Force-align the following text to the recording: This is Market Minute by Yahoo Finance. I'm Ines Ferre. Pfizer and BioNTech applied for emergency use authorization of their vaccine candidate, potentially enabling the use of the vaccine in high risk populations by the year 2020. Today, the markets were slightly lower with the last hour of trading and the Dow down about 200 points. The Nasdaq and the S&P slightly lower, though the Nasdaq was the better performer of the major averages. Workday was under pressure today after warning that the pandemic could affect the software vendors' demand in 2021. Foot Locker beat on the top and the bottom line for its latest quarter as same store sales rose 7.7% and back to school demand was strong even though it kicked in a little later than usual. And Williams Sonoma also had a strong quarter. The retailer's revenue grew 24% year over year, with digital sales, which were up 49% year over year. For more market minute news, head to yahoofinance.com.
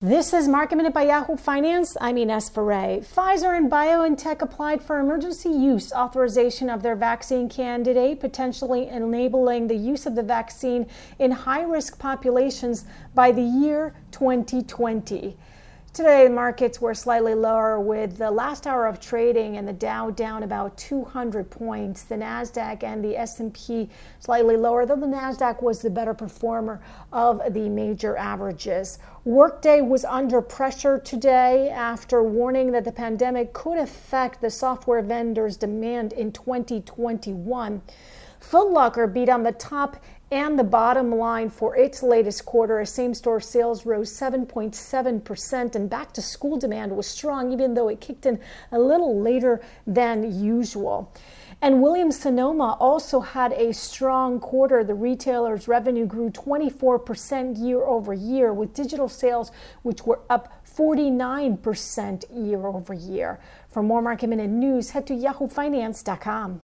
This 0.00 0.32
is 0.32 0.46
Market 0.46 0.76
Minute 0.76 0.94
by 0.94 1.06
Yahoo 1.06 1.36
Finance. 1.36 1.96
I'm 2.00 2.18
Ines 2.18 2.48
Ferre. 2.48 3.00
Pfizer 3.00 3.56
and 3.56 3.68
BioNTech 3.68 4.40
applied 4.40 4.80
for 4.80 5.00
emergency 5.00 5.48
use 5.48 5.92
authorization 5.92 6.70
of 6.70 6.84
their 6.84 6.94
vaccine 6.94 7.48
candidate, 7.48 8.20
potentially 8.20 8.86
enabling 8.86 9.66
the 9.66 9.74
use 9.74 10.06
of 10.06 10.14
the 10.14 10.22
vaccine 10.22 10.86
in 11.18 11.32
high 11.32 11.62
risk 11.62 11.98
populations 11.98 12.84
by 13.12 13.32
the 13.32 13.42
year 13.42 13.92
2020. 14.12 15.36
Today, 15.98 16.28
the 16.28 16.32
markets 16.32 16.80
were 16.80 16.94
slightly 16.94 17.34
lower 17.34 17.80
with 17.80 18.18
the 18.18 18.30
last 18.30 18.68
hour 18.68 18.86
of 18.86 19.00
trading 19.00 19.56
and 19.56 19.66
the 19.66 19.72
Dow 19.72 20.10
down 20.10 20.44
about 20.44 20.78
200 20.78 21.50
points. 21.50 22.04
The 22.04 22.14
Nasdaq 22.14 22.84
and 22.84 23.04
the 23.04 23.16
S&P 23.16 23.90
slightly 24.20 24.56
lower, 24.56 24.86
though 24.86 24.94
the 24.94 25.08
Nasdaq 25.08 25.60
was 25.60 25.82
the 25.82 25.90
better 25.90 26.14
performer 26.14 26.80
of 27.12 27.42
the 27.52 27.68
major 27.68 28.16
averages. 28.16 29.00
Workday 29.24 29.80
was 29.80 30.04
under 30.04 30.40
pressure 30.40 31.00
today 31.00 31.68
after 31.70 32.22
warning 32.22 32.70
that 32.70 32.84
the 32.84 32.92
pandemic 32.92 33.52
could 33.52 33.78
affect 33.78 34.40
the 34.40 34.50
software 34.50 35.02
vendors' 35.02 35.56
demand 35.56 36.12
in 36.12 36.30
2021. 36.30 37.82
Foot 38.40 38.70
Locker 38.70 39.06
beat 39.06 39.28
on 39.28 39.42
the 39.42 39.52
top 39.52 39.96
and 40.30 40.58
the 40.58 40.64
bottom 40.64 41.14
line 41.14 41.48
for 41.48 41.74
its 41.76 42.02
latest 42.02 42.44
quarter 42.44 42.80
as 42.80 42.92
same 42.92 43.14
store 43.14 43.40
sales 43.40 43.86
rose 43.86 44.12
7.7% 44.12 45.74
and 45.74 45.88
back 45.88 46.12
to 46.12 46.22
school 46.22 46.58
demand 46.58 46.94
was 46.94 47.06
strong 47.06 47.52
even 47.52 47.74
though 47.74 47.88
it 47.88 48.00
kicked 48.00 48.26
in 48.26 48.38
a 48.70 48.78
little 48.78 49.20
later 49.20 49.60
than 49.86 50.44
usual. 50.44 51.12
And 51.60 51.82
Williams 51.82 52.20
Sonoma 52.20 52.76
also 52.78 53.18
had 53.18 53.52
a 53.52 53.72
strong 53.72 54.38
quarter. 54.38 54.84
The 54.84 54.94
retailer's 54.94 55.66
revenue 55.66 56.06
grew 56.06 56.30
24% 56.30 57.58
year 57.58 57.82
over 57.82 58.14
year, 58.14 58.52
with 58.52 58.74
digital 58.74 59.08
sales, 59.08 59.50
which 59.82 60.04
were 60.04 60.20
up 60.30 60.62
49% 60.64 62.24
year 62.32 62.64
over 62.64 62.94
year. 62.94 63.40
For 63.72 63.82
more 63.82 64.02
market 64.02 64.28
minute 64.28 64.50
news, 64.50 64.90
head 64.90 65.08
to 65.08 65.14
yahoofinance.com. 65.14 66.60